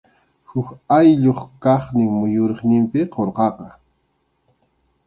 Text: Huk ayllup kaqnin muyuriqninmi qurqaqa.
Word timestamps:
Huk 0.51 0.69
ayllup 0.99 1.41
kaqnin 1.63 2.11
muyuriqninmi 2.17 3.01
qurqaqa. 3.15 3.69